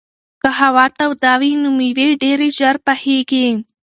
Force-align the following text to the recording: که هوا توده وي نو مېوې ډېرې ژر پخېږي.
که 0.41 0.49
هوا 0.59 0.85
توده 0.97 1.33
وي 1.39 1.51
نو 1.61 1.69
مېوې 1.77 2.07
ډېرې 2.21 2.49
ژر 2.57 2.75
پخېږي. 2.85 3.47